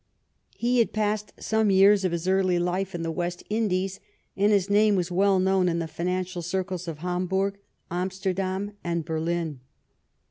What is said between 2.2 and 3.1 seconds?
early life in